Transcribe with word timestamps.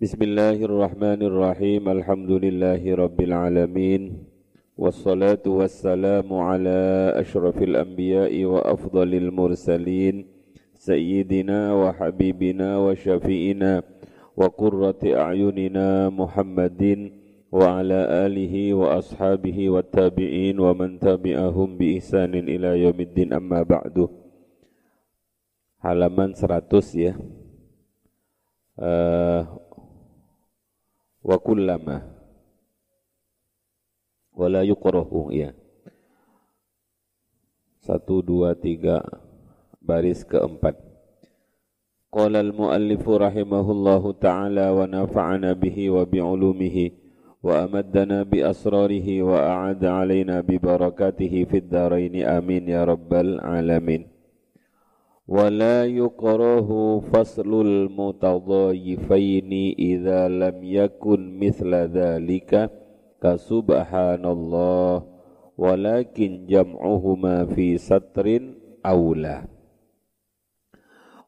بسم 0.00 0.16
الله 0.22 0.56
الرحمن 0.64 1.20
الرحيم 1.28 1.84
الحمد 1.88 2.30
لله 2.44 2.80
رب 2.80 3.20
العالمين 3.20 4.02
والصلاة 4.80 5.44
والسلام 5.44 6.24
على 6.32 6.80
أشرف 7.20 7.56
الأنبياء 7.62 8.32
وأفضل 8.44 9.10
المرسلين 9.14 10.14
سيدنا 10.74 11.60
وحبيبنا 11.74 12.68
وشفينا 12.78 13.72
وقرة 14.36 15.02
أعيننا 15.04 16.08
محمد 16.08 16.82
وعلى 17.52 18.00
آله 18.24 18.54
وأصحابه 18.74 19.58
والتابعين 19.70 20.56
ومن 20.60 20.90
تبعهم 20.98 21.68
بإحسان 21.78 22.32
إلى 22.34 22.70
يوم 22.88 22.98
الدين 23.00 23.32
أما 23.36 23.62
بعد 23.68 24.08
على 25.84 26.08
من 26.08 26.32
سراتوس 26.32 26.96
wa 31.24 31.36
kullama. 31.38 32.04
Wala 34.36 34.64
yukrahu 34.64 35.32
ya 35.32 35.52
satu 37.80 38.24
dua 38.24 38.56
tiga 38.56 39.04
baris 39.80 40.26
keempat. 40.26 40.76
Qala 42.10 42.42
al 42.42 42.50
muallif 42.50 43.06
rahimahullahu 43.06 44.18
taala 44.18 44.74
wa 44.74 44.82
nafa'ana 44.84 45.54
bihi 45.54 45.88
wa 45.94 46.02
bi 46.02 46.18
wa 47.40 47.64
amaddana 47.64 48.20
bi 48.28 48.44
asrarihi 48.44 49.24
wa 49.24 49.40
a'ada 49.40 50.04
alaina 50.04 50.44
bi 50.44 50.60
barakatihi 50.60 51.48
fid 51.48 51.72
dharain 51.72 52.12
amin 52.20 52.68
ya 52.68 52.84
rabbal 52.84 53.40
alamin 53.40 54.09
ولا 55.29 55.85
يكره 55.85 56.69
فصل 56.99 57.51
المتضايفين 57.61 59.51
إذا 59.79 60.27
لم 60.27 60.57
يكن 60.63 61.39
مثل 61.39 61.71
ذلك 61.75 62.51
كسبحان 63.23 64.25
الله 64.25 65.03
ولكن 65.57 66.45
جمعهما 66.45 67.45
في 67.45 67.77
ستر 67.77 68.27
أولى 68.85 69.37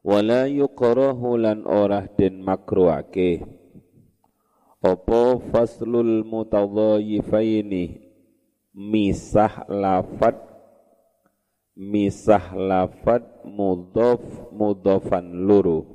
ولا 0.04 0.46
يكره 0.46 1.20
لن 1.36 1.58
أراه 1.66 2.08
دن 2.18 2.34
مكروعك 2.42 3.18
Opo 4.78 5.42
faslul 5.50 6.22
mutadhayifaini 6.22 7.98
misah 8.78 9.66
lafad 9.66 10.38
misah 11.73 12.53
lafad 12.53 13.25
mudhof 13.45 14.21
mudhofan 14.53 15.45
luru. 15.45 15.85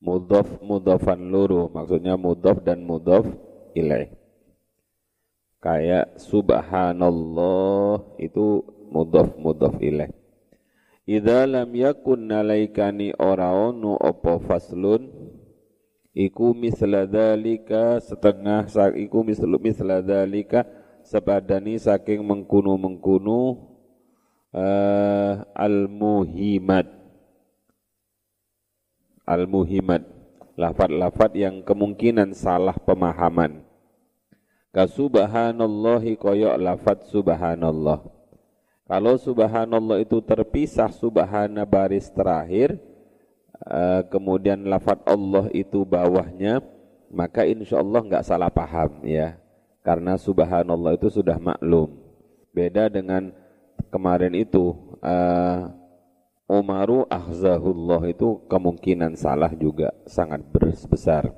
Mudhof 0.00 0.60
mudhofan 0.64 1.20
luru. 1.28 1.68
Maksudnya 1.70 2.16
mudhof 2.16 2.60
dan 2.64 2.82
mudhof 2.84 3.28
ilaih 3.78 4.10
kayak 5.58 6.18
subhanallah 6.18 8.02
itu 8.18 8.62
mudhof 8.90 9.34
mudhof 9.38 9.74
ilaih 9.82 10.10
Idza 11.08 11.48
lam 11.48 11.72
yakun 11.72 12.28
nalaikani 12.28 13.16
ora 13.16 13.48
ono 13.56 13.96
apa 13.96 14.36
faslun 14.44 15.08
iku 16.12 16.52
misla 16.52 17.08
dzalika 17.08 17.96
setengah 18.04 18.68
iku 18.92 19.24
mislu 19.24 19.56
misla 19.56 20.04
dzalika 20.04 20.68
sepadani 21.00 21.80
saking 21.80 22.20
mengkunu-mengkunu 22.20 23.67
uh, 24.58 25.46
al-muhimat 25.54 26.86
al-muhimat 29.28 30.02
lafat-lafat 30.58 31.38
yang 31.38 31.62
kemungkinan 31.62 32.34
salah 32.34 32.74
pemahaman. 32.74 33.62
Kasubhanallahi 34.74 36.18
koyok 36.18 36.56
lafat 36.58 37.06
subhanallah. 37.06 38.02
Kalau 38.88 39.14
subhanallah 39.20 40.00
itu 40.00 40.18
terpisah 40.24 40.88
subhana 40.88 41.68
baris 41.68 42.08
terakhir 42.08 42.80
uh, 43.68 44.00
kemudian 44.08 44.64
lafat 44.64 45.04
Allah 45.04 45.52
itu 45.52 45.84
bawahnya 45.84 46.64
maka 47.12 47.44
insya 47.44 47.80
Allah 47.84 48.00
nggak 48.00 48.24
salah 48.24 48.48
paham 48.48 49.04
ya. 49.04 49.36
Karena 49.84 50.16
subhanallah 50.20 50.96
itu 50.96 51.08
sudah 51.08 51.36
maklum. 51.40 51.96
Beda 52.52 52.92
dengan 52.92 53.32
kemarin 53.90 54.34
itu 54.34 54.74
uh, 55.00 55.70
Umaru 56.48 57.04
ahzahullah 57.12 58.08
itu 58.08 58.40
kemungkinan 58.48 59.20
salah 59.20 59.52
juga 59.52 59.92
sangat 60.08 60.40
besar. 60.88 61.28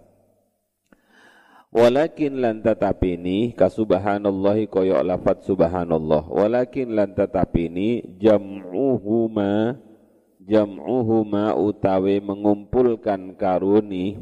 Walakin 1.75 2.39
lan 2.39 2.63
tetapi 2.63 3.19
ini 3.19 3.51
kasubhanallahi 3.55 4.71
koyok 4.71 5.03
lafat 5.03 5.43
subhanallah. 5.43 6.31
Walakin 6.31 6.95
lan 6.95 7.11
tetapi 7.19 7.67
ini 7.67 8.07
jam'uhuma 8.23 9.83
jam'uhuma 10.47 11.59
utawi 11.59 12.23
mengumpulkan 12.23 13.35
karuni 13.35 14.15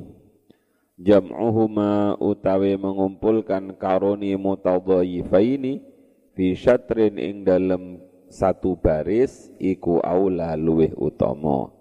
jam'uhuma 0.96 2.16
utawi 2.16 2.80
mengumpulkan 2.80 3.76
karuni 3.76 4.40
mutadhayifaini 4.40 5.84
fi 6.32 6.56
syatrin 6.56 7.20
ing 7.20 7.44
dalam 7.44 8.07
satu 8.28 8.76
baris 8.76 9.52
iku 9.60 10.00
aula 10.00 10.54
luweh 10.54 10.92
utama. 10.96 11.72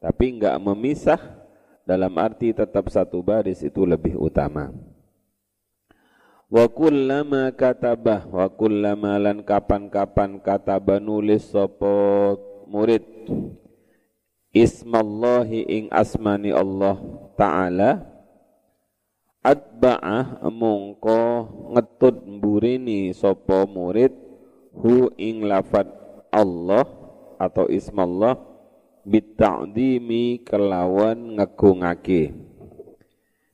Tapi 0.00 0.36
enggak 0.36 0.56
memisah 0.60 1.20
dalam 1.84 2.12
arti 2.16 2.56
tetap 2.56 2.88
satu 2.88 3.20
baris 3.20 3.60
itu 3.60 3.84
lebih 3.84 4.16
utama. 4.16 4.72
Wa 6.50 6.66
kullama 6.66 7.54
katabah 7.54 8.26
wa 8.26 8.46
kullama 8.50 9.22
lan 9.22 9.46
kapan-kapan 9.46 10.42
kataba 10.42 10.98
nulis 10.98 11.46
sapa 11.46 12.34
murid 12.66 13.06
ismallahi 14.50 15.62
ing 15.66 15.84
asmani 15.94 16.50
Allah 16.50 16.98
taala 17.38 18.02
atba'ah 19.46 20.42
mongko 20.50 21.22
ngetut 21.74 22.18
mburini 22.26 23.14
sapa 23.14 23.62
murid 23.70 24.29
hu 24.74 25.10
ing 25.18 25.46
lafat 25.46 25.86
Allah 26.30 26.86
atau 27.40 27.66
ismallah 27.66 28.38
bita'dimi 29.02 30.44
kelawan 30.46 31.40
ngegungake. 31.40 32.36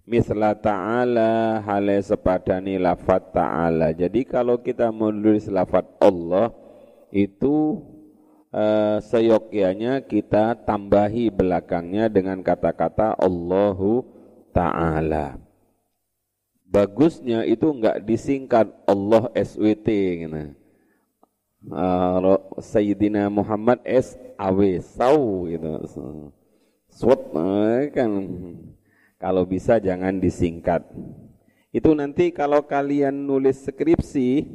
Misla 0.07 0.55
ta'ala 0.55 1.63
hale 1.67 1.99
sepadani 1.99 2.79
lafat 2.79 3.35
ta'ala. 3.35 3.91
Jadi 3.91 4.23
kalau 4.23 4.63
kita 4.63 4.95
menulis 4.95 5.51
lafat 5.51 5.83
Allah 5.99 6.55
itu 7.11 7.83
uh, 8.55 9.03
seyogyanya 9.03 10.07
kita 10.07 10.55
tambahi 10.63 11.27
belakangnya 11.35 12.07
dengan 12.07 12.39
kata-kata 12.39 13.19
Allahu 13.19 14.07
Ta'ala. 14.55 15.43
Bagusnya 16.67 17.43
itu 17.47 17.67
enggak 17.71 18.03
disingkat 18.07 18.71
Allah 18.87 19.31
SWT 19.35 19.89
gitu 20.23 20.66
uh, 21.71 22.39
Sayyidina 22.59 23.31
Muhammad 23.31 23.83
S 23.87 24.19
AW 24.39 24.81
Sau 24.83 25.47
gitu. 25.51 25.73
Swat 26.93 27.21
eh, 27.37 27.93
kan 27.93 28.11
kalau 29.21 29.45
bisa 29.45 29.77
jangan 29.77 30.17
disingkat. 30.17 30.85
Itu 31.73 31.93
nanti 31.93 32.33
kalau 32.33 32.65
kalian 32.65 33.13
nulis 33.13 33.69
skripsi 33.69 34.49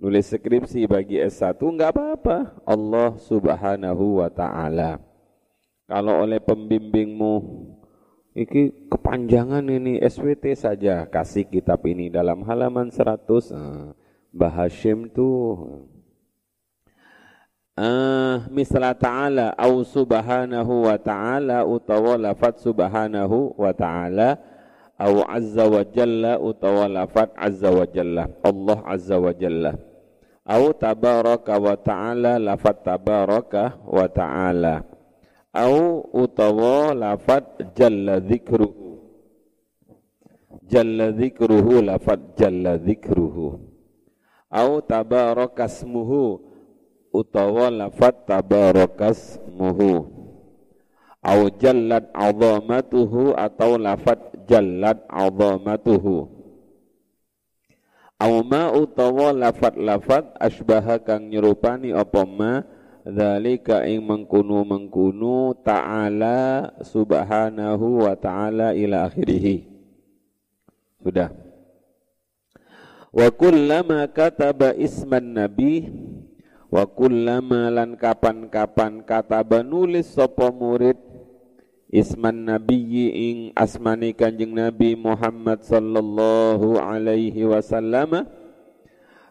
nulis 0.00 0.32
skripsi 0.32 0.88
bagi 0.88 1.20
S1 1.20 1.60
enggak 1.60 1.92
apa-apa. 1.92 2.60
Allah 2.64 3.16
Subhanahu 3.20 4.24
wa 4.24 4.28
taala. 4.32 5.00
Kalau 5.84 6.24
oleh 6.24 6.40
pembimbingmu 6.40 7.34
Iki 8.34 8.90
kepanjangan 8.90 9.62
ini 9.70 10.02
SWT 10.02 10.58
saja 10.58 11.06
kasih 11.06 11.46
kitab 11.46 11.86
ini 11.86 12.10
dalam 12.10 12.42
halaman 12.42 12.90
100. 12.90 13.30
Nah, 13.54 13.94
Mbah 14.34 14.50
Hashim 14.66 15.06
tuh 15.14 15.86
uh, 17.78 18.36
misla 18.50 18.90
ta'ala 18.98 19.54
au 19.54 19.86
subhanahu 19.86 20.90
wa 20.90 20.98
ta'ala 20.98 21.62
utawa 21.62 22.18
lafat 22.18 22.58
subhanahu 22.58 23.54
wa 23.54 23.70
ta'ala 23.70 24.34
au 24.98 25.22
azza 25.22 25.70
wa 25.70 25.86
jalla 25.86 26.42
utawa 26.42 26.90
lafat 26.90 27.30
azza 27.38 27.70
wa 27.70 27.86
jalla 27.86 28.26
Allah 28.42 28.78
azza 28.86 29.18
wa 29.22 29.30
jalla. 29.34 29.78
Au 30.44 30.74
tabaraka 30.74 31.54
wa 31.58 31.74
ta'ala 31.78 32.38
lafat 32.42 32.82
tabaraka 32.84 33.78
wa 33.86 34.06
ta'ala. 34.10 34.82
Au 35.54 36.02
utawa 36.10 36.90
lafat 36.94 37.74
jalla 37.78 38.18
dzikruhu 38.18 38.98
jalla 40.66 41.14
dzikruhu 41.14 41.82
lafat 41.86 42.34
jalla 42.34 42.78
dzikruhu 42.82 43.73
au 44.54 44.78
tabarakasmuhu 44.78 46.38
utawa 47.10 47.74
lafat 47.74 48.22
tabarakasmuhu 48.22 50.06
au 51.24 51.40
jallat 51.58 52.06
azamatuhu 52.14 53.34
atau 53.34 53.74
lafat 53.80 54.20
jallat 54.46 55.02
azamatuhu. 55.10 56.30
Au 58.14 58.34
ma 58.46 58.70
utawa 58.70 59.34
lafat-lafat 59.34 60.38
asbaha 60.38 61.02
kang 61.02 61.28
nyerupani 61.28 61.90
apa 61.90 62.22
ma 62.22 62.62
dzalika 63.02 63.84
ing 63.90 64.06
mengkunu 64.06 64.62
mengkunu 64.64 65.58
ta'ala 65.66 66.72
subhanahu 66.80 68.06
wa 68.06 68.14
ta'ala 68.14 68.72
ila 68.78 69.10
akhirih. 69.10 69.66
Sudah 71.04 71.43
wa 73.14 73.30
kullama 73.30 74.10
kataba 74.10 74.74
isman 74.74 75.38
nabi 75.38 75.86
wa 76.66 76.82
kullama 76.82 77.70
lan 77.70 77.94
kapan-kapan 77.94 79.06
kataba 79.06 79.62
nulis 79.62 80.10
sapa 80.10 80.50
murid 80.50 80.98
isman 81.94 82.50
nabiyyi 82.50 83.06
ing 83.14 83.38
asmani 83.54 84.10
kanjeng 84.10 84.50
Nabi 84.50 84.98
Muhammad 84.98 85.62
sallallahu 85.62 86.82
alaihi 86.82 87.46
wasallam. 87.46 88.26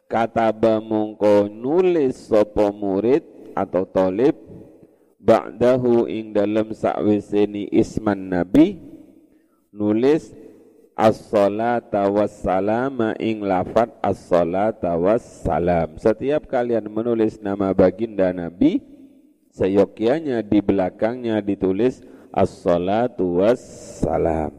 Kataba 0.08 0.80
mongko 0.80 1.52
nulis 1.52 2.32
sapa 2.32 2.72
murid 2.72 3.28
atau 3.52 3.84
talib 3.84 4.40
ba'dahu 5.20 6.08
ing 6.08 6.32
dalam 6.32 6.72
sakwiseni 6.72 7.68
isman 7.74 8.32
nabi 8.32 8.78
nulis 9.74 10.32
as-salata 10.94 12.06
wassalama 12.10 13.18
ing 13.18 13.42
lafat 13.42 13.90
as-salata 14.02 14.94
wassalam. 14.94 15.98
Setiap 15.98 16.46
kalian 16.46 16.86
menulis 16.90 17.42
nama 17.42 17.74
baginda 17.74 18.30
nabi 18.30 18.82
seyogyanya 19.54 20.46
di 20.46 20.62
belakangnya 20.62 21.42
ditulis 21.42 22.02
as-salatu 22.30 23.42
wassalam. 23.42 24.54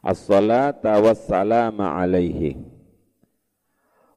As-salata 0.00 0.96
wassalama 1.00 1.96
alaihi. 2.00 2.56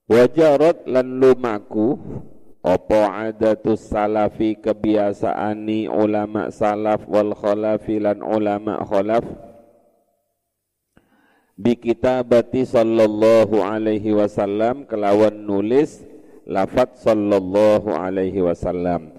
Wajarat 0.07 0.83
lan 0.87 1.19
lumaku 1.19 1.95
opo 2.63 2.99
adatus 3.07 3.91
salafi 3.91 4.55
kebiasaani 4.55 5.87
ulama 5.91 6.51
salaf 6.51 7.03
wal 7.07 7.35
khalafi 7.35 7.99
lan 7.99 8.23
ulama 8.23 8.83
khalaf 8.83 9.23
bi 11.53 11.77
kitabati 11.77 12.65
sallallahu 12.65 13.61
alaihi 13.61 14.13
wasallam 14.13 14.89
kelawan 14.89 15.33
nulis 15.33 16.01
lafat 16.49 16.97
sallallahu 16.97 17.93
alaihi 17.93 18.41
wasallam 18.41 19.13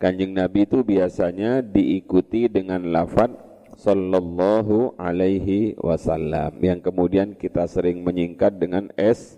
Kanjeng 0.00 0.32
Nabi 0.32 0.64
itu 0.64 0.80
biasanya 0.80 1.60
diikuti 1.60 2.48
dengan 2.48 2.88
lafaz 2.88 3.36
sallallahu 3.76 4.96
alaihi 4.96 5.76
wasallam 5.76 6.56
yang 6.64 6.80
kemudian 6.80 7.36
kita 7.36 7.68
sering 7.68 8.00
menyingkat 8.00 8.56
dengan 8.56 8.88
S 8.96 9.36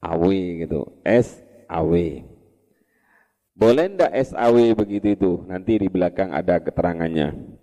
AW 0.00 0.24
gitu. 0.64 0.88
S 1.04 1.40
AW. 1.68 1.92
Boleh 3.54 3.86
ndak 3.86 4.10
SAW 4.10 4.74
begitu 4.74 5.14
itu? 5.14 5.32
Nanti 5.46 5.78
di 5.78 5.88
belakang 5.88 6.34
ada 6.34 6.58
keterangannya. 6.58 7.53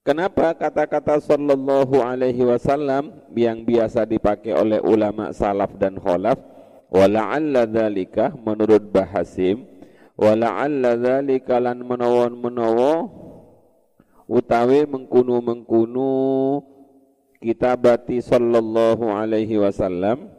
Kenapa 0.00 0.56
kata-kata 0.56 1.20
sallallahu 1.20 2.00
alaihi 2.00 2.40
wasallam 2.40 3.20
yang 3.36 3.68
biasa 3.68 4.08
dipakai 4.08 4.56
oleh 4.56 4.80
ulama 4.80 5.28
salaf 5.28 5.76
dan 5.76 6.00
khalaf 6.00 6.40
wala'alla 6.88 7.68
dzalika 7.68 8.32
menurut 8.32 8.80
Bahasim 8.88 9.68
wala'alla 10.16 10.96
dzalika 10.96 11.60
lan 11.60 11.84
menawon 11.84 12.32
menawa 12.32 13.12
utawi 14.24 14.88
mengkunu 14.88 15.36
mengkunu 15.44 16.64
kitabati 17.44 18.24
sallallahu 18.24 19.04
alaihi 19.04 19.60
wasallam 19.60 20.32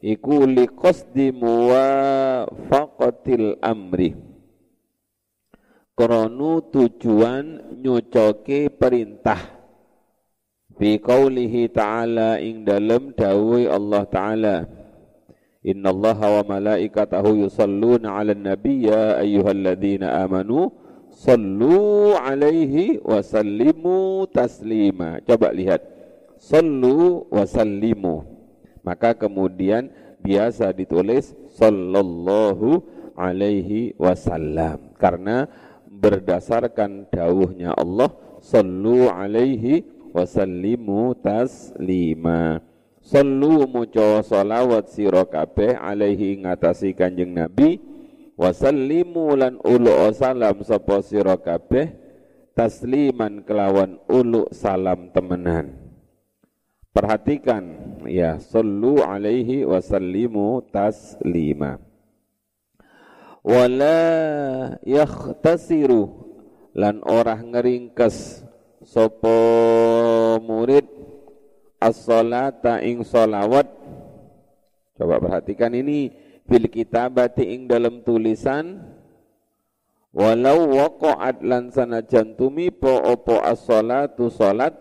iku 0.00 0.48
liqasdi 0.48 1.28
muwafaqatil 1.28 3.60
amri 3.60 4.16
kronu 5.94 6.60
tujuan 6.74 7.78
nyocoke 7.78 8.66
perintah 8.74 9.38
fi 10.74 10.98
qaulihi 10.98 11.70
ta'ala 11.70 12.42
ing 12.42 12.66
dalem 12.66 13.14
dawuh 13.14 13.70
Allah 13.70 14.02
ta'ala 14.10 14.56
Inna 15.64 15.96
Allah 15.96 16.20
wa 16.20 16.42
malaikatahu 16.44 17.40
yusalluna 17.40 18.20
ala 18.20 18.36
nabi 18.36 18.84
ya 18.84 19.16
ayyuhalladzina 19.16 20.20
amanu 20.20 20.68
sallu 21.08 22.12
alaihi 22.20 23.00
wa 23.00 23.24
sallimu 23.24 24.28
taslima. 24.28 25.24
Coba 25.24 25.56
lihat. 25.56 25.80
Sallu 26.36 27.24
wa 27.32 27.48
sallimu. 27.48 28.28
Maka 28.84 29.16
kemudian 29.16 29.88
biasa 30.20 30.68
ditulis 30.76 31.32
sallallahu 31.56 32.84
alaihi 33.16 33.94
wasallam 33.96 34.92
karena 34.98 35.46
berdasarkan 36.04 37.08
dawuhnya 37.08 37.72
Allah 37.72 38.12
sallu 38.44 39.08
alaihi 39.08 39.88
wasallimu 40.12 41.16
taslima. 41.24 42.60
Sallu 43.00 43.64
muca 43.64 44.20
salawat 44.20 44.92
sira 44.92 45.24
kabeh 45.24 45.80
alaihi 45.80 46.44
ngatasi 46.44 46.92
Kanjeng 46.92 47.32
Nabi 47.32 47.80
wasallimu 48.36 49.32
lan 49.32 49.56
ulu 49.64 49.92
salam 50.12 50.60
sapa 50.60 51.00
sira 51.00 51.40
kabeh 51.40 51.96
tasliman 52.52 53.40
kelawan 53.40 53.96
ulu 54.04 54.52
salam 54.52 55.08
temenan. 55.08 55.72
Perhatikan 56.92 57.64
ya 58.04 58.36
sallu 58.44 59.00
alaihi 59.00 59.64
wasallimu 59.64 60.68
taslima. 60.68 61.80
Wala 63.44 64.00
yakhtasiru. 64.80 66.24
Lan 66.74 67.04
orah 67.06 67.38
ngeringkes 67.38 68.42
sapa 68.82 69.38
murid 70.42 70.88
as-salata 71.78 72.82
ing 72.82 73.06
solawat 73.06 73.68
coba 74.98 75.22
perhatikan 75.22 75.70
ini. 75.76 76.10
Fil 76.44 76.68
kitabati 76.68 77.56
ing 77.56 77.64
dalam 77.64 78.04
tulisan 78.04 78.76
walau 80.12 80.76
waqa'at 80.76 81.40
lan 81.40 81.72
sanajan 81.72 82.36
tumipo 82.36 82.92
opo 82.92 83.40
as-salatu 83.40 84.28
salat 84.28 84.76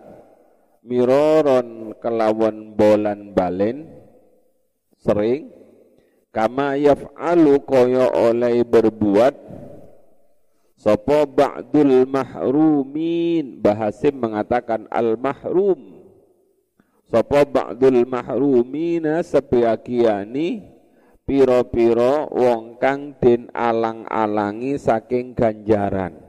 miroron 0.83 1.95
kelawan 2.03 2.75
bolan 2.75 3.31
balen. 3.31 3.87
Sering 4.99 5.62
kama 6.33 6.75
yaf'alu 6.81 7.61
koyo 7.63 8.09
oleh 8.09 8.65
berbuat 8.65 9.53
Sopo 10.83 11.23
ba'dul 11.23 12.03
mahrumin. 12.03 13.63
Bahasim 13.63 14.19
mengatakan 14.19 14.83
al 14.91 15.15
mahrum 15.15 16.03
sapa 17.07 17.47
ba'dul 17.47 18.03
mahrumina 18.03 19.23
sebagiani 19.23 20.65
piro-piro 21.23 22.27
wong 22.35 22.81
kang 22.83 23.15
den 23.21 23.47
alang-alangi 23.55 24.75
saking 24.75 25.31
ganjaran. 25.31 26.19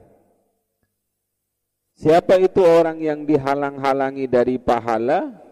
Siapa 1.98 2.38
itu 2.38 2.62
orang 2.62 3.02
yang 3.02 3.26
dihalang-halangi 3.26 4.30
dari 4.30 4.60
pahala? 4.62 5.43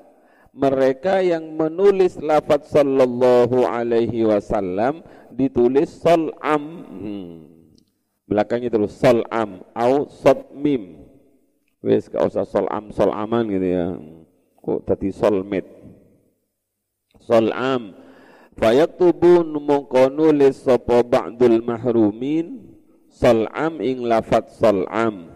Mereka 0.53 1.25
yang 1.25 1.57
menulis 1.57 2.21
lafaz 2.21 2.69
sallallahu 2.69 3.65
alaihi 3.65 4.29
wasallam 4.29 5.01
ditulis 5.33 5.89
sol'am. 6.01 6.63
Hmm. 6.93 7.33
Belakangnya 8.29 8.69
terus 8.69 8.97
sol'am 9.01 9.65
au 9.73 10.09
sotmim. 10.13 11.09
Wes 11.81 12.13
gak 12.13 12.29
usah 12.29 12.45
sol'am 12.45 12.93
sol'aman 12.93 13.49
gitu 13.49 13.69
ya 13.69 13.87
kok 14.63 14.87
tadi 14.87 15.11
solmit 15.11 15.67
solam 17.19 17.99
fayaktubun 18.55 19.51
mongko 19.59 20.07
nulis 20.07 20.63
sapa 20.63 21.03
ba'dul 21.03 21.59
mahrumin 21.67 22.79
solam 23.11 23.83
ing 23.83 24.07
lafat 24.07 24.55
solam 24.55 25.35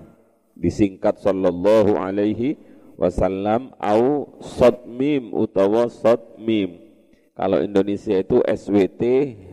disingkat 0.54 1.18
sallallahu 1.18 1.98
alaihi 1.98 2.54
wasallam 2.96 3.72
au 3.78 4.36
sotmim 4.40 5.32
utawa 5.32 5.88
sotmim 5.92 6.80
kalau 7.36 7.60
Indonesia 7.60 8.16
itu 8.16 8.40
SWT 8.40 9.04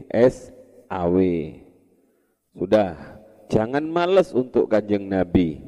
SAW 0.08 1.64
sudah. 2.56 3.20
Jangan 3.52 3.86
males 3.86 4.32
untuk 4.32 4.72
kanjeng 4.72 5.12
Nabi. 5.12 5.62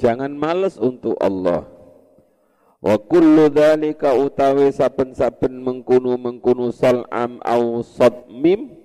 Jangan 0.00 0.32
males 0.34 0.80
untuk 0.80 1.14
Allah. 1.20 1.68
Wa 2.80 2.96
kullu 3.00 3.52
dzalika 3.52 4.16
utawi 4.16 4.72
saben-saben 4.72 5.56
mengkunu-mengkunu 5.62 6.68
sal'am 6.74 7.40
au 7.40 7.80
mim 8.28 8.76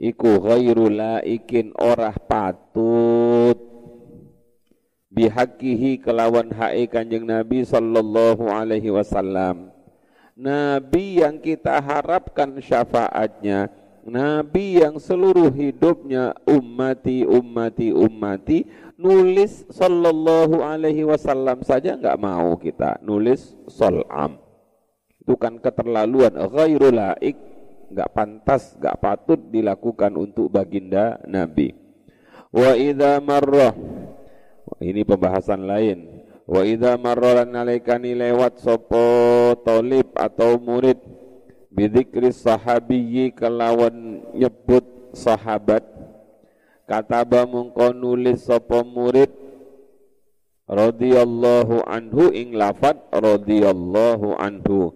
iku 0.00 0.40
ghairu 0.42 0.90
laikin 0.90 1.70
orah 1.78 2.16
patut 2.16 3.59
bihakihi 5.20 6.00
kelawan 6.00 6.48
hae 6.56 6.88
kanjeng 6.88 7.28
Nabi 7.28 7.60
sallallahu 7.68 8.48
alaihi 8.48 8.88
wasallam. 8.88 9.68
Nabi 10.32 11.20
yang 11.20 11.36
kita 11.36 11.76
harapkan 11.84 12.56
syafaatnya 12.56 13.68
Nabi 14.00 14.80
yang 14.80 14.96
seluruh 14.96 15.52
hidupnya 15.52 16.32
ummati 16.48 17.28
ummati 17.28 17.92
ummati 17.92 18.64
nulis 18.96 19.68
sallallahu 19.68 20.64
alaihi 20.64 21.04
wasallam 21.04 21.60
saja 21.60 22.00
nggak 22.00 22.16
mau 22.16 22.56
kita. 22.56 22.96
Nulis 23.04 23.52
salam. 23.68 24.40
Itu 25.20 25.36
kan 25.36 25.60
keterlaluan. 25.60 26.32
Ghairul 26.32 26.96
laik. 26.96 27.36
Nggak 27.92 28.10
pantas 28.16 28.72
nggak 28.80 28.96
patut 29.02 29.40
dilakukan 29.52 30.16
untuk 30.16 30.48
baginda 30.48 31.20
Nabi. 31.28 31.76
Wa 32.48 32.72
idza 32.72 33.20
marrah 33.20 33.76
ini 34.78 35.02
pembahasan 35.02 35.66
lain. 35.66 36.22
Wa 36.46 36.62
idza 36.62 36.94
marra 36.98 37.42
alaikani 37.42 38.14
lewat 38.14 38.62
sopo 38.62 39.54
tolib 39.66 40.10
atau 40.14 40.58
murid 40.58 40.98
bidzikri 41.70 42.30
sahabiyyi 42.30 43.34
kelawan 43.34 44.22
nyebut 44.34 45.14
sahabat. 45.14 45.82
Kataba 46.86 47.46
mungko 47.46 47.94
nulis 47.94 48.50
sapa 48.50 48.82
murid 48.82 49.30
radhiyallahu 50.66 51.86
anhu 51.86 52.34
ing 52.34 52.54
lafat 52.58 52.98
radhiyallahu 53.14 54.34
anhu. 54.38 54.94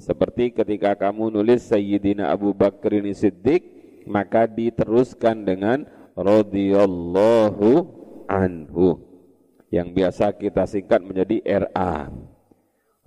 Seperti 0.00 0.54
ketika 0.54 0.96
kamu 0.96 1.28
nulis 1.28 1.68
Sayyidina 1.68 2.32
Abu 2.32 2.56
Bakar 2.56 2.96
ini 2.96 3.12
Siddiq 3.12 3.60
maka 4.08 4.48
diteruskan 4.48 5.44
dengan 5.44 5.84
radhiyallahu 6.16 7.97
anhu 8.28 9.00
yang 9.72 9.92
biasa 9.92 10.36
kita 10.36 10.68
singkat 10.68 11.00
menjadi 11.00 11.40
RA 11.64 12.12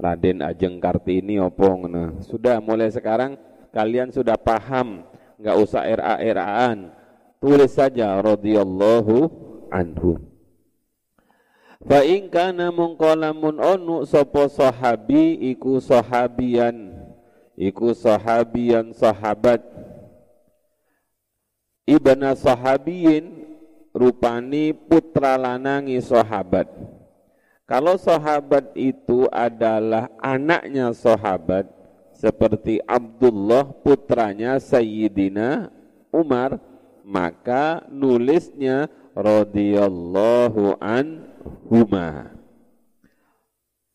Raden 0.01 0.41
Ajeng 0.41 0.81
Kartini 0.81 1.37
opong. 1.37 1.85
Nah, 1.85 2.17
sudah 2.25 2.57
mulai 2.57 2.89
sekarang 2.89 3.37
kalian 3.69 4.09
sudah 4.09 4.33
paham, 4.33 5.05
nggak 5.37 5.57
usah 5.61 5.85
RA-RAan. 5.85 6.89
Tulis 7.37 7.73
saja 7.73 8.17
radhiyallahu 8.21 9.29
anhu. 9.69 10.17
Fa 11.81 12.05
in 12.05 12.29
kana 12.29 12.69
mungqalamun 12.69 13.57
onu 13.57 14.05
sapa 14.05 14.45
sahabi 14.45 15.33
iku 15.49 15.81
sahabian 15.81 16.93
iku 17.57 17.97
sahabian 17.97 18.93
sahabat 18.93 19.65
ibna 21.89 22.37
sahabiyin 22.37 23.40
rupani 23.91 24.71
putra 24.73 25.35
lanangi 25.39 25.99
sahabat 25.99 26.67
kalau 27.71 27.95
sahabat 27.95 28.75
itu 28.75 29.31
adalah 29.31 30.11
anaknya 30.19 30.91
sahabat 30.91 31.71
seperti 32.11 32.83
Abdullah 32.83 33.71
putranya 33.79 34.59
Sayyidina 34.59 35.71
Umar, 36.11 36.59
maka 37.07 37.87
nulisnya 37.87 38.91
radhiyallahu 39.15 40.83
anhuma. 40.83 42.35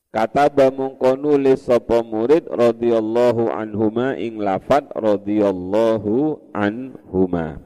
Kata 0.09 0.49
bamungko 0.49 1.12
nulis 1.12 1.69
sapa 1.69 2.00
murid 2.00 2.49
radhiyallahu 2.49 3.53
anhuma 3.53 4.17
ing 4.17 4.41
lafat 4.41 4.88
radhiyallahu 4.97 6.41
anhuma 6.57 7.65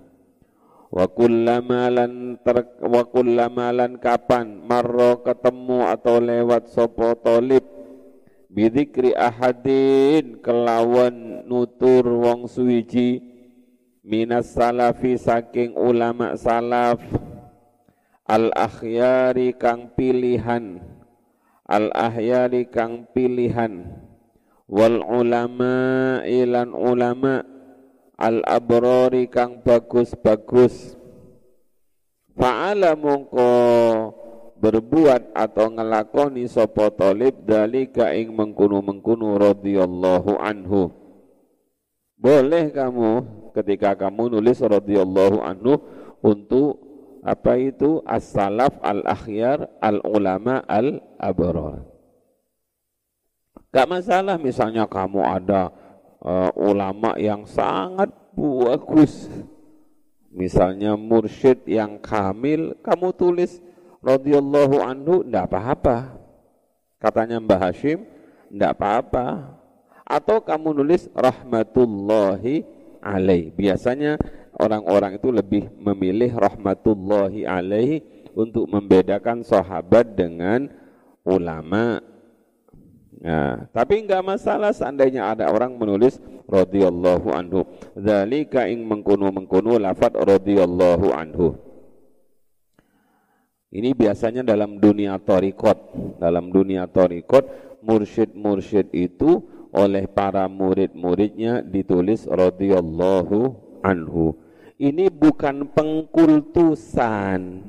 wa 0.91 1.07
kullama 1.07 1.87
lan 1.87 2.35
ter, 2.43 2.67
wa 2.83 3.07
kapan 4.03 4.59
marro 4.67 5.23
ketemu 5.23 5.87
atau 5.87 6.19
lewat 6.19 6.67
sopo 6.67 7.15
tolib. 7.15 7.63
Ahadin 9.15 10.43
kelawan 10.43 11.47
nutur 11.47 12.03
wong 12.03 12.51
suwiji. 12.51 13.23
Minas 14.03 14.59
salafi 14.59 15.15
saking 15.15 15.79
ulama 15.79 16.35
salaf. 16.35 16.99
Al 18.27 18.51
akhyari 18.59 19.55
kang 19.55 19.95
pilihan. 19.95 20.83
Al 21.71 21.95
ahyari 21.95 22.67
kang 22.67 23.07
pilihan. 23.15 23.87
Wal 24.67 24.99
ulama 25.07 26.19
ilan 26.27 26.75
ulama 26.75 27.47
al 28.21 28.45
abrori 28.45 29.27
kang 29.33 29.65
bagus-bagus. 29.65 31.01
Fa'ala 32.37 32.93
mongko 32.95 33.51
berbuat 34.61 35.33
atau 35.33 35.73
ngelakoni 35.73 36.45
sapa 36.45 36.93
talib 36.93 37.49
dalika 37.49 38.13
ing 38.13 38.37
mengkunu-mengkunu 38.37 39.41
radhiyallahu 39.41 40.37
anhu. 40.37 40.93
Boleh 42.21 42.69
kamu 42.69 43.25
ketika 43.57 43.97
kamu 43.97 44.37
nulis 44.37 44.61
radhiyallahu 44.61 45.41
anhu 45.41 45.81
untuk 46.21 46.77
apa 47.25 47.57
itu? 47.57 48.05
As-salaf 48.05 48.77
al-akhyar 48.85 49.69
al-ulama 49.81 50.61
al-abrar 50.69 51.89
Gak 53.71 53.87
masalah 53.87 54.37
misalnya 54.37 54.85
kamu 54.85 55.23
ada 55.23 55.71
uh, 56.25 56.53
ulama 56.57 57.17
yang 57.17 57.45
sangat 57.49 58.13
bagus. 58.37 59.29
Misalnya 60.31 60.95
mursyid 60.95 61.67
yang 61.67 61.99
kamil, 61.99 62.79
kamu 62.87 63.11
tulis 63.19 63.59
radhiyallahu 64.01 64.79
anhu 64.79 65.27
ndak 65.27 65.51
apa-apa. 65.51 66.17
Katanya 67.03 67.43
Mbah 67.43 67.61
Hashim, 67.69 68.07
ndak 68.53 68.79
apa-apa. 68.79 69.59
Atau 70.07 70.43
kamu 70.43 70.75
nulis 70.83 71.11
rahmatullahi 71.15 72.63
alaih. 73.03 73.51
Biasanya 73.55 74.19
orang-orang 74.59 75.19
itu 75.19 75.29
lebih 75.31 75.71
memilih 75.79 76.35
rahmatullahi 76.35 77.47
alaih 77.47 78.03
untuk 78.35 78.67
membedakan 78.71 79.43
sahabat 79.43 80.15
dengan 80.15 80.71
ulama 81.27 82.03
Nah, 83.21 83.69
tapi 83.77 84.01
enggak 84.01 84.25
masalah 84.25 84.73
seandainya 84.73 85.37
ada 85.37 85.53
orang 85.53 85.77
menulis 85.77 86.17
radhiyallahu 86.49 87.29
anhu. 87.37 87.69
Dzalika 87.93 88.65
ing 88.65 88.89
mengkono-mengkono 88.89 89.77
lafat 89.77 90.17
radhiyallahu 90.17 91.13
anhu. 91.13 91.53
Ini 93.71 93.93
biasanya 93.93 94.41
dalam 94.41 94.81
dunia 94.81 95.21
torikot. 95.21 95.79
Dalam 96.17 96.49
dunia 96.49 96.89
torikot, 96.89 97.45
mursyid-mursyid 97.85 98.89
itu 98.97 99.45
oleh 99.71 100.09
para 100.11 100.49
murid-muridnya 100.49 101.61
ditulis 101.63 102.25
radhiyallahu 102.25 103.55
anhu. 103.85 104.35
Ini 104.81 105.13
bukan 105.13 105.71
pengkultusan. 105.77 107.69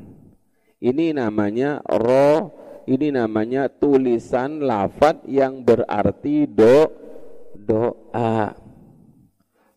Ini 0.82 1.14
namanya 1.14 1.84
roh 1.86 2.61
ini 2.90 3.14
namanya 3.14 3.70
tulisan 3.70 4.64
lafat 4.64 5.22
yang 5.30 5.62
berarti 5.62 6.50
do 6.50 6.90
doa. 7.54 8.58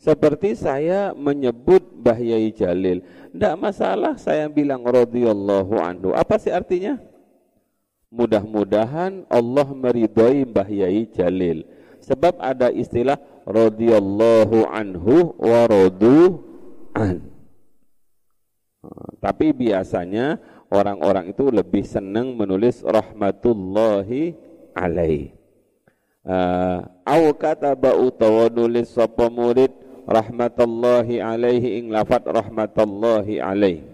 Seperti 0.01 0.53
saya 0.53 1.17
menyebut 1.17 1.81
Bahyai 1.81 2.53
Jalil. 2.53 3.01
Tidak 3.33 3.57
masalah 3.57 4.21
saya 4.21 4.53
bilang 4.53 4.85
radhiyallahu 4.85 5.81
anhu. 5.81 6.13
Apa 6.13 6.37
sih 6.37 6.53
artinya? 6.53 7.01
Mudah-mudahan 8.13 9.25
Allah 9.33 9.69
meridhoi 9.73 10.45
Bahyai 10.45 11.09
Jalil. 11.09 11.65
Sebab 12.05 12.37
ada 12.37 12.69
istilah 12.69 13.17
radhiyallahu 13.49 14.69
anhu 14.69 15.33
wa 15.41 15.65
radu 15.65 16.37
an. 16.93 17.33
Tapi 19.25 19.57
biasanya 19.57 20.37
orang-orang 20.75 21.31
itu 21.31 21.47
lebih 21.55 21.87
senang 21.87 22.35
menulis 22.35 22.83
rahmatullahi 22.83 24.35
alaih. 24.75 25.31
Uh, 26.27 26.83
au 27.07 27.31
kataba 27.39 27.95
utawa 27.95 28.51
nulis 28.51 28.91
sapa 28.91 29.31
murid 29.31 29.71
rahmatullahi 30.11 31.23
alaihi 31.23 31.79
ing 31.79 31.95
lafat 31.95 32.27
rahmatullahi 32.27 33.39
alaih. 33.39 33.87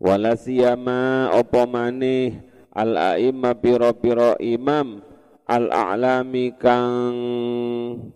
Wala 0.00 0.32
siyama 0.32 1.28
apa 1.36 1.68
maneh 1.68 2.40
al 2.72 2.96
aimma 3.20 3.52
pira-pira 3.52 4.40
imam 4.40 5.04
al 5.44 5.68
a'lami 5.68 6.56
kang 6.56 7.18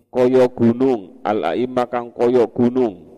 kaya 0.09 0.49
gunung 0.49 1.21
al 1.21 1.53
aimma 1.53 1.85
kang 1.91 2.09
kaya 2.14 2.49
gunung 2.49 3.13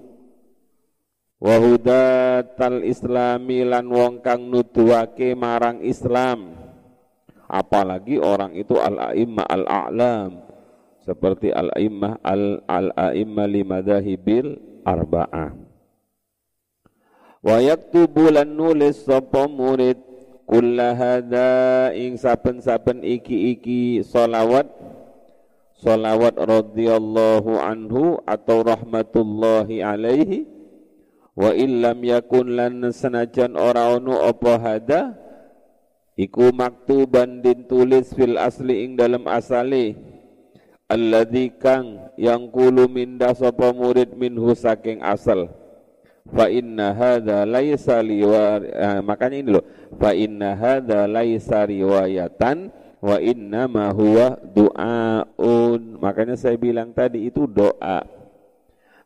wa 1.37 1.61
hudatal 1.61 2.81
islami 2.81 3.61
lan 3.61 3.87
wong 3.93 4.25
kang 4.25 4.49
nuduhake 4.49 5.37
marang 5.37 5.85
Islam. 5.85 6.57
Apalagi 7.47 8.19
orang 8.19 8.59
itu 8.59 8.75
al 8.75 9.15
a'immah 9.15 9.47
al 9.47 9.65
a'lam 9.71 10.31
seperti 11.07 11.55
al 11.55 11.71
a'immah 11.79 12.19
al 12.27 12.59
al 12.67 12.91
a'immah 12.91 13.47
limadahibil 13.47 14.59
arba'ah. 14.83 15.55
Wa 17.47 17.63
yaktubu 17.63 18.35
lan 18.35 18.59
nulis 18.59 19.07
sapa 19.07 19.47
murid 19.47 20.03
kulla 20.51 20.99
hadza 20.99 21.95
ing 21.95 22.19
saben-saben 22.19 23.07
iki-iki 23.07 24.03
solawat. 24.03 24.67
Solawat 25.77 26.41
radhiyallahu 26.41 27.61
anhu 27.61 28.19
atau 28.25 28.65
rahmatullahi 28.65 29.85
alaihi 29.85 30.56
wa 31.37 31.53
illam 31.53 32.01
yakun 32.01 32.57
lan 32.57 32.81
senajan 32.89 33.61
ora 33.61 33.93
ono 33.93 34.25
apa 34.25 34.57
hada 34.57 35.13
iku 36.17 36.49
maktuban 36.57 37.45
din 37.45 37.69
tulis 37.69 38.17
fil 38.17 38.41
asli 38.41 38.89
ing 38.89 38.97
dalam 38.97 39.29
asali 39.29 40.17
alladzi 40.87 41.51
kang 41.59 42.15
yang 42.15 42.47
kulu 42.49 42.87
minda 42.87 43.35
sapa 43.35 43.75
murid 43.75 44.15
minhu 44.15 44.55
saking 44.55 45.03
asal. 45.03 45.51
Fa 46.27 46.51
inna 46.51 46.91
hadza 46.91 47.47
laisa 47.47 48.03
eh, 48.03 48.99
makanya 48.99 49.37
ini 49.39 49.51
loh 49.55 49.65
fa 49.95 50.11
inna 50.11 50.59
hadza 50.59 51.07
laisa 51.07 51.63
riwayatan 51.63 52.75
wa 52.99 53.17
inna 53.23 53.71
ma 53.71 53.95
huwa 53.95 54.35
du'aun. 54.35 56.03
Makanya 56.03 56.35
saya 56.35 56.59
bilang 56.59 56.91
tadi 56.91 57.31
itu 57.31 57.47
doa 57.47 58.03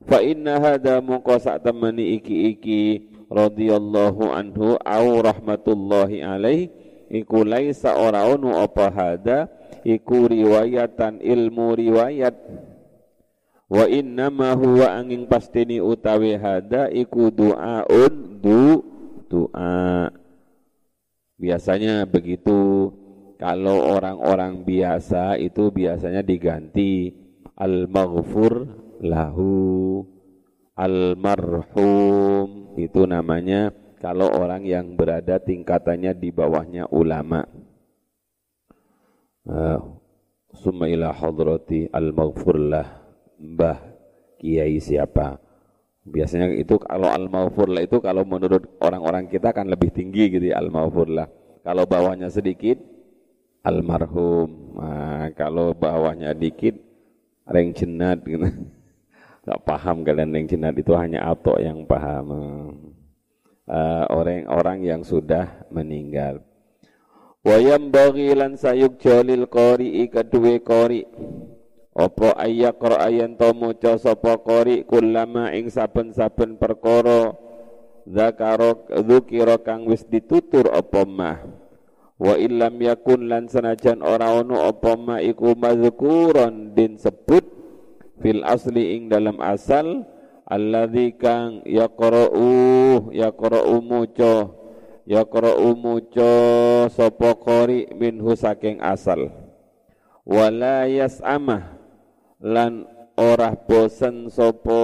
fa 0.05 0.19
inna 0.25 0.61
hadza 0.61 1.01
muqasa 1.05 1.61
temani 1.61 2.17
iki-iki 2.17 3.11
radhiyallahu 3.31 4.33
anhu 4.33 4.75
au 4.83 5.07
rahmatullahi 5.23 6.25
alaih 6.25 6.73
iku 7.11 7.47
laisa 7.47 7.99
ora 7.99 8.27
ono 8.27 8.59
apa 8.59 8.91
hada 8.91 9.39
iku 9.87 10.31
riwayatan 10.31 11.21
ilmu 11.21 11.75
riwayat. 11.79 12.37
Wa 13.71 13.87
inna 13.87 14.35
ma 14.35 14.51
huwa 14.59 14.99
angin 14.99 15.31
pastini 15.31 15.79
utawi 15.79 16.35
hada 16.35 16.91
iku 16.91 17.31
du'aun 17.31 18.43
du 18.43 18.83
doa 19.31 20.11
biasanya 21.39 22.03
begitu. 22.07 22.91
Kalau 23.41 23.97
orang-orang 23.97 24.69
biasa 24.69 25.41
itu 25.41 25.73
biasanya 25.73 26.21
diganti. 26.21 27.15
Al-maghfur 27.61 28.69
lahu 29.01 30.05
al-marhum. 30.77 32.49
Itu 32.79 33.05
namanya 33.09 33.75
kalau 33.99 34.31
orang 34.31 34.65
yang 34.65 34.95
berada 34.95 35.41
tingkatannya 35.43 36.15
di 36.17 36.31
bawahnya 36.31 36.89
ulama. 36.93 37.45
Uh, 39.41 39.81
summa 40.53 40.87
ila 40.87 41.17
hadrati 41.17 41.89
al-maghfur 41.89 42.61
lah 42.61 42.87
mbah 43.41 43.81
kiai 44.37 44.77
siapa? 44.79 45.41
Biasanya 46.01 46.57
itu 46.57 46.81
kalau 46.81 47.13
al 47.13 47.29
maufurlah 47.29 47.85
itu 47.85 48.01
kalau 48.01 48.25
menurut 48.25 48.81
orang-orang 48.81 49.29
kita 49.29 49.53
kan 49.53 49.69
lebih 49.69 49.93
tinggi 49.93 50.33
gitu 50.33 50.49
ya 50.49 50.57
al 50.57 50.73
maufurlah 50.73 51.29
kalau 51.61 51.85
bawahnya 51.85 52.33
sedikit 52.33 52.81
almarhum. 53.61 54.81
Nah, 54.81 55.29
kalau 55.37 55.77
bawahnya 55.77 56.33
dikit 56.33 56.77
reng 57.45 57.77
cenat 57.77 58.25
gitu 58.25 58.49
nggak 59.51 59.67
paham 59.67 60.07
kalian 60.07 60.31
reng 60.31 60.47
cenat 60.47 60.79
itu 60.79 60.95
hanya 60.95 61.27
atok 61.27 61.59
yang 61.59 61.83
paham. 61.83 62.31
Orang-orang 64.15 64.79
uh, 64.79 64.87
yang 64.95 65.03
sudah 65.03 65.67
meninggal. 65.75 66.47
Wayam 67.43 67.91
bagilan 67.91 68.55
sayuk 68.55 69.03
jalil 69.03 69.51
qori 69.51 70.07
kedua 70.07 70.61
qori 70.63 71.03
Apa 71.91 72.39
ayyaqra 72.39 73.11
ayan 73.11 73.35
to 73.35 73.51
maca 73.51 73.99
sapa 73.99 74.39
qari 74.39 74.87
kullama 74.87 75.51
ing 75.51 75.67
saben-saben 75.67 76.55
perkara 76.55 77.35
zakara 78.07 78.79
dzukira 79.03 79.59
kang 79.59 79.91
wis 79.91 80.07
ditutur 80.07 80.71
apa 80.71 81.03
mah. 81.03 81.43
Wa 82.23 82.39
illam 82.39 82.79
yakun 82.79 83.27
lan 83.27 83.51
sanajan 83.51 84.07
ora 84.07 84.31
ono 84.31 84.63
apa 84.63 84.95
mah 84.95 85.19
iku 85.19 85.59
mazkuron 85.59 86.71
din 86.79 86.95
sebut 86.95 87.60
fil 88.21 88.45
asli 88.45 88.97
ing 89.01 89.09
dalam 89.09 89.41
asal 89.41 90.05
alladzi 90.45 91.17
kang 91.17 91.65
yaqra'u 91.65 93.09
yaqra'u 93.17 93.75
maca 93.81 94.51
yaqra'u 95.09 95.69
maca 95.75 96.33
sapa 96.93 97.35
qari 97.41 97.91
minhu 97.97 98.37
saking 98.37 98.79
asal. 98.85 99.33
Wala 100.29 100.87
yas'amah 100.87 101.81
lan 102.45 102.87
ora 103.17 103.53
bosen 103.53 104.31
sopo 104.31 104.81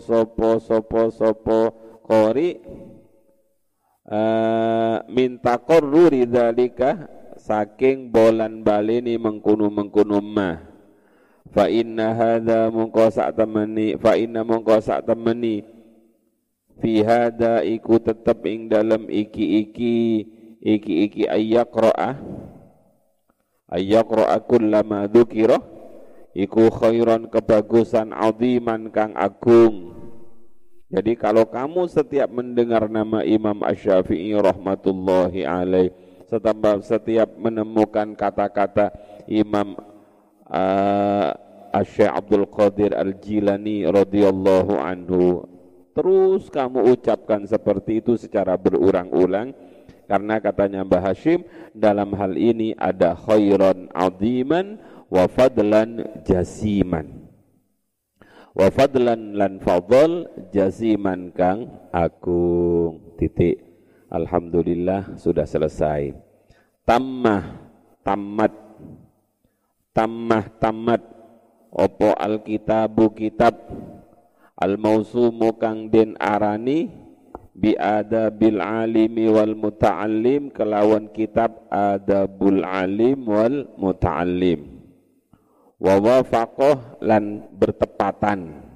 sopo 0.00 0.60
sopo 0.62 1.10
sopo 1.12 1.58
kori 2.06 2.56
uh, 4.08 5.04
minta 5.12 5.60
koruri 5.60 6.24
dalika 6.24 7.08
saking 7.36 8.08
bolan 8.08 8.64
balini 8.64 9.20
mengkunu 9.20 9.68
mengkunu 9.68 10.20
mah 10.20 10.67
fa 11.52 11.66
inna 11.68 12.14
hadza 12.14 12.68
mungko 12.68 13.08
sak 13.08 13.36
temeni 13.36 13.96
fa 13.96 14.14
inna 14.14 14.44
mungko 14.44 14.78
sak 14.80 15.04
temeni. 15.08 15.64
Fi 16.78 17.02
hadza 17.02 17.66
iku 17.66 17.98
tetep 17.98 18.46
ing 18.46 18.70
dalam 18.70 19.10
iki-iki 19.10 20.22
iki-iki 20.62 21.26
ayyaqra'ah 21.26 22.14
ayyaqra'a 23.74 24.38
kullama 24.46 25.10
dzukira 25.10 25.58
iku 26.38 26.70
khairan 26.70 27.26
kebagusan 27.26 28.14
aziman 28.14 28.94
kang 28.94 29.10
agung. 29.18 29.98
Jadi 30.88 31.20
kalau 31.20 31.44
kamu 31.44 31.84
setiap 31.90 32.32
mendengar 32.32 32.88
nama 32.88 33.20
Imam 33.20 33.60
Ash-Syafi'i 33.60 34.32
rahmatullahi 34.32 35.44
alaih 35.44 35.92
setiap, 36.28 36.80
setiap 36.80 37.28
menemukan 37.36 38.16
kata-kata 38.16 38.92
Imam 39.28 39.76
uh, 40.48 41.30
Asy 41.72 42.04
Abdul 42.04 42.48
Qadir 42.48 42.96
Al-Jilani 42.96 43.84
radhiyallahu 43.84 44.72
anhu. 44.80 45.44
Terus 45.92 46.48
kamu 46.48 46.94
ucapkan 46.94 47.44
seperti 47.44 48.00
itu 48.00 48.14
secara 48.14 48.54
berulang-ulang 48.54 49.52
karena 50.08 50.40
katanya 50.40 50.86
Mbah 50.86 51.12
Hashim 51.12 51.44
dalam 51.76 52.16
hal 52.16 52.38
ini 52.38 52.72
ada 52.78 53.12
khairan 53.12 53.92
aziman 53.92 54.80
wa 55.12 55.28
fadlan 55.28 56.22
jasiman. 56.24 57.28
Wa 58.56 58.72
fadlan 58.72 59.36
lan 59.36 59.60
fadl 59.60 60.26
jasiman 60.54 61.34
kang 61.36 61.68
agung. 61.92 63.14
Titik. 63.20 63.60
Alhamdulillah 64.08 65.20
sudah 65.20 65.44
selesai. 65.44 66.16
Tammah 66.88 67.60
tamat 68.00 68.67
tammah 69.98 70.46
tamat. 70.62 71.02
Opo 71.74 72.14
alkitabu 72.14 73.10
kitab. 73.18 73.58
Al 74.54 74.78
mausumu 74.78 75.58
kang 75.58 75.90
den 75.90 76.14
arani. 76.22 76.86
Bi 77.58 77.74
adabil 77.74 78.62
alimi 78.62 79.26
wal 79.26 79.58
muta'allim. 79.58 80.54
Kelawan 80.54 81.10
kitab 81.10 81.66
adabul 81.66 82.62
alim 82.62 83.26
wal 83.26 83.74
muta'allim. 83.74 84.78
Wa 85.82 85.98
wafaqah 85.98 87.02
lan 87.02 87.50
bertepatan. 87.58 88.70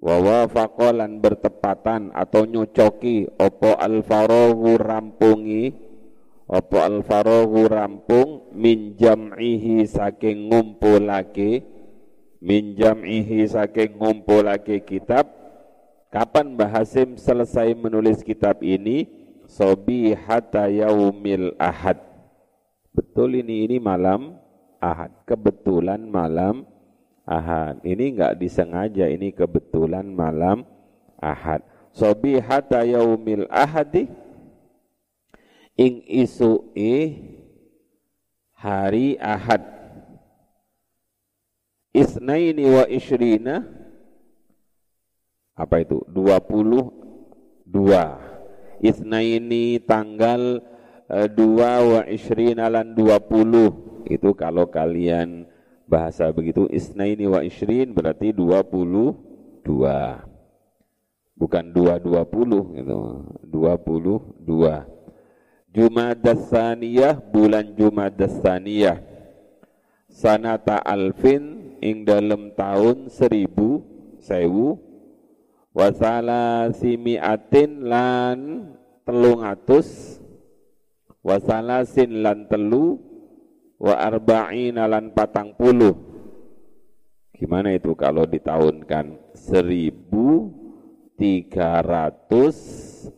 Wa 0.00 0.16
wafaqah 0.18 1.04
lan 1.04 1.20
bertepatan 1.20 2.16
atau 2.16 2.48
nyocoki. 2.48 3.28
Opo 3.36 3.76
al 3.76 4.00
rampungi. 4.08 5.92
Opo 6.48 6.76
al 6.80 7.04
rampung 7.04 8.31
min 8.54 8.94
jam'ihi 8.94 9.84
saking 9.88 10.52
ngumpulake 10.52 11.64
min 12.38 12.76
jam'ihi 12.78 13.48
saking 13.48 13.98
ngumpulake 13.98 14.84
kitab 14.84 15.28
kapan 16.12 16.54
Mbah 16.54 16.80
Hasim 16.80 17.16
selesai 17.16 17.72
menulis 17.74 18.20
kitab 18.20 18.60
ini 18.60 19.08
sobi 19.48 20.12
hatta 20.14 20.68
yaumil 20.68 21.56
ahad 21.56 21.98
betul 22.92 23.36
ini 23.36 23.66
ini 23.66 23.76
malam 23.80 24.42
Ahad. 24.82 25.14
Kebetulan 25.22 26.02
malam 26.02 26.66
Ahad. 27.22 27.78
Ini 27.86 28.18
enggak 28.18 28.34
disengaja, 28.42 29.06
ini 29.06 29.30
kebetulan 29.30 30.10
malam 30.10 30.66
Ahad. 31.22 31.62
Sobi 31.94 32.42
hatta 32.42 32.82
yaumil 32.82 33.46
ahadi 33.46 34.10
ing 35.78 36.02
isu'i 36.08 37.14
hari 38.62 39.18
Ahad. 39.18 39.66
Isnaini 41.92 42.64
wa 42.70 42.86
ishrina 42.86 43.66
apa 45.52 45.82
itu? 45.82 46.00
22. 46.08 46.88
Isnaini 48.80 49.82
tanggal 49.82 50.62
eh, 51.10 51.28
dua 51.28 51.82
wa 51.82 52.02
ishrina 52.08 52.70
lan 52.72 52.94
20 52.96 54.08
itu 54.08 54.30
kalau 54.34 54.66
kalian 54.70 55.44
bahasa 55.86 56.32
begitu 56.32 56.66
isnaini 56.72 57.28
wa 57.28 57.44
ishrin 57.44 57.92
berarti 57.92 58.32
22 58.32 59.62
bukan 61.36 61.64
220 61.70 62.78
gitu 62.80 62.98
22 63.44 65.01
Jumadas 65.72 66.52
Saniyah 66.52 67.16
bulan 67.32 67.72
Jumadas 67.72 68.44
Saniyah 68.44 69.00
sanata 70.12 70.76
alfin 70.84 71.74
ing 71.80 72.04
dalam 72.04 72.52
tahun 72.52 73.08
seribu 73.08 73.80
sewu. 74.20 74.76
Wasala 75.72 76.68
simiatin 76.76 77.88
lan 77.88 78.68
telung 79.08 79.40
atus 79.40 80.20
wasala 81.24 81.88
sin 81.88 82.20
lan 82.20 82.44
telu. 82.52 83.00
Wa 83.82 83.98
arba'in 83.98 84.78
lan 84.78 85.10
patang 85.10 85.58
puluh. 85.58 85.96
Gimana 87.34 87.74
itu 87.74 87.98
kalau 87.98 88.28
ditahunkan? 88.28 89.34
Seribu 89.34 90.54
tiga 91.18 91.82
ratus 91.82 92.54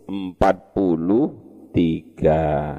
empat 0.08 0.72
puluh 0.72 1.43
tiga 1.74 2.78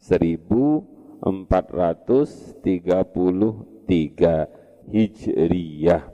seribu 0.00 0.80
empat 1.20 1.68
ratus 1.68 2.56
tiga 2.64 3.04
puluh 3.04 3.84
tiga 3.84 4.48
hijriyah. 4.88 6.08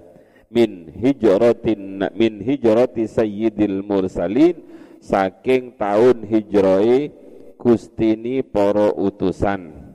Min 0.53 0.91
hijratin 0.91 2.03
min 2.19 2.43
hijrati 2.43 3.07
sayyidil 3.09 3.87
mursalin 3.87 4.59
saking 4.99 5.79
tahun 5.79 6.27
hijrai 6.27 7.09
gustini 7.57 8.43
poro 8.43 8.93
utusan. 8.99 9.95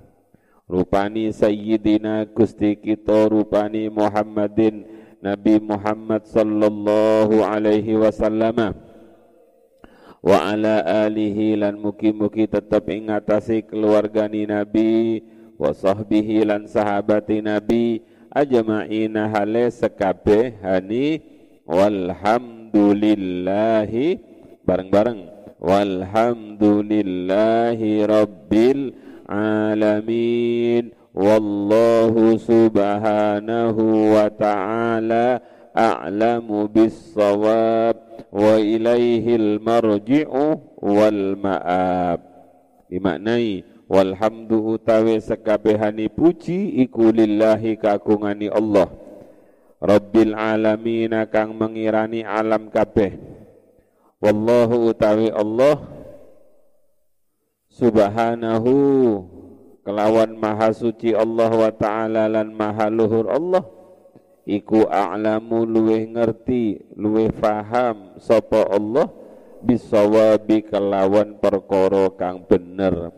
Rupani 0.67 1.32
sayyidina 1.32 2.28
gusti 2.32 2.76
kita 2.76 3.28
rupani 3.32 3.88
Muhammadin 3.88 4.84
Nabi 5.24 5.60
Muhammad 5.63 6.28
sallallahu 6.28 7.39
alaihi 7.43 7.96
wasallam 7.96 8.76
wa 10.28 10.52
ala 10.52 10.84
alihi 11.08 11.56
lan 11.56 11.80
muki-muki 11.80 12.52
tetap 12.52 12.92
ingatasi 12.92 13.63
keluarga 13.63 14.28
ni 14.28 14.44
Nabi 14.44 15.24
wa 15.56 15.72
sahbihi 15.72 16.44
lan 16.44 16.68
sahabati 16.68 17.40
Nabi 17.40 18.04
ajma'ina 18.36 19.32
hale 19.32 19.72
sekabe 19.72 20.60
hani 20.60 21.24
walhamdulillahi 21.63 24.20
bareng-bareng 24.68 25.32
walhamdulillahi 25.63 28.04
rabbil 28.04 29.00
alamin 29.32 30.92
wallahu 31.16 32.36
subhanahu 32.36 34.12
wa 34.12 34.28
ta'ala 34.28 35.40
a'lamu 35.78 36.66
bis 36.66 37.13
sawab 37.13 38.02
wa 38.34 38.58
ilaihil 38.58 39.62
marji'u 39.62 40.58
wal 40.82 41.38
ma'ab 41.38 42.20
dimaknai 42.90 43.62
walhamdu 43.86 44.74
utawi 44.74 45.22
sekabehani 45.22 46.10
puji 46.10 46.82
iku 46.82 47.13
lillahi 47.13 47.78
kagungani 47.78 48.50
Allah. 48.50 48.90
Rabbil 49.78 50.34
alamin 50.34 51.13
kang 51.30 51.54
mengirani 51.54 52.26
alam 52.26 52.74
kabeh. 52.74 53.13
Wallahu 54.18 54.90
utawi 54.90 55.30
Allah 55.30 55.78
subhanahu 57.70 58.74
kelawan 59.86 60.34
maha 60.34 60.74
suci 60.74 61.13
Allah 61.13 61.54
wa 61.54 61.70
ta'ala 61.70 62.26
lan 62.26 62.50
maha 62.50 62.90
luhur 62.90 63.30
Allah 63.30 63.77
iku 64.47 64.88
a'lamu 64.88 65.67
luweh 65.67 66.07
ngerti 66.07 66.95
luweh 66.95 67.27
faham 67.36 68.15
sapa 68.15 68.63
Allah 68.71 69.12
bisawabi 69.60 70.63
kelawan 70.63 71.36
perkara 71.36 72.07
kang 72.15 72.47
bener. 72.47 73.12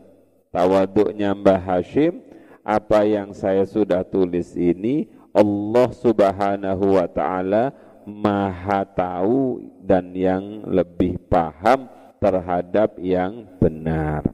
Tawaduknya 0.50 1.30
Mbah 1.30 1.62
Hashim 1.62 2.26
apa 2.66 3.06
yang 3.06 3.30
saya 3.30 3.62
sudah 3.62 4.02
tulis 4.02 4.58
ini 4.58 5.06
Allah 5.30 5.88
subhanahu 5.94 6.98
wa 6.98 7.06
ta'ala 7.06 7.70
maha 8.02 8.82
tahu 8.82 9.62
dan 9.86 10.10
yang 10.10 10.66
lebih 10.66 11.22
paham 11.30 11.86
terhadap 12.18 12.98
yang 12.98 13.46
benar. 13.62 14.26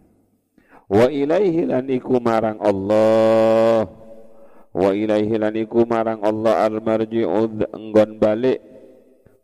Wa 0.89 1.13
ilaihi 1.13 1.69
lan 1.69 1.85
iku 1.93 2.17
marang 2.17 2.57
Allah 2.65 4.06
wa 4.77 4.93
ilaihi 4.93 5.41
lan 5.41 5.57
iku 5.57 5.89
marang 5.89 6.21
Allah 6.21 6.69
al 6.69 6.85
marji'u 6.85 7.49
nggon 7.73 8.21
balik. 8.21 8.61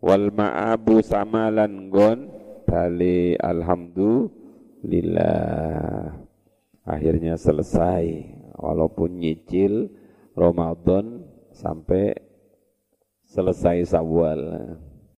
Wal 0.05 0.29
ma'abu 0.29 1.01
samalan 1.01 1.88
nggon 1.88 2.29
balik. 2.68 3.40
Alhamdulillah. 3.40 6.21
Akhirnya 6.85 7.40
selesai. 7.40 8.37
Walaupun 8.61 9.16
nyicil 9.18 9.88
Ramadan 10.37 11.25
sampai 11.51 12.14
selesai 13.25 13.88
Sawal 13.88 14.77